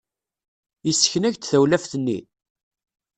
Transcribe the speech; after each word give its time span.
Yessken-ak-d 0.87 1.43
tawlaft-nni? 1.45 2.19